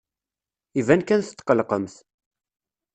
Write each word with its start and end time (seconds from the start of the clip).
Iban 0.79 1.01
kan 1.07 1.21
tetqellqemt. 1.21 1.95